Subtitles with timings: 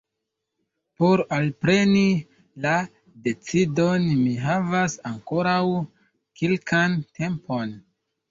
[1.01, 2.05] Por alpreni
[2.63, 2.71] la
[3.27, 5.61] decidon mi havas ankoraŭ
[6.41, 7.77] kelkan tempon.